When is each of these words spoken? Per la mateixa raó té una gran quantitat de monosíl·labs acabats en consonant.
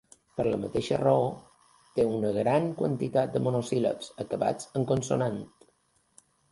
Per 0.37 0.43
la 0.45 0.59
mateixa 0.61 0.97
raó 1.01 1.27
té 1.99 2.07
una 2.15 2.33
gran 2.39 2.67
quantitat 2.81 3.37
de 3.37 3.43
monosíl·labs 3.49 4.13
acabats 4.27 4.75
en 4.81 4.93
consonant. 4.95 5.41